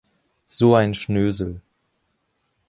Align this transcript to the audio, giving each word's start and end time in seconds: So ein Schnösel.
So 0.47 0.73
ein 0.73 0.95
Schnösel. 0.95 1.61